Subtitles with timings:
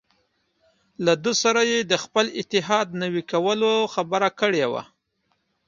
[1.05, 4.83] له ده سره یې د خپل اتحاد نوي کولو خبره کړې وه.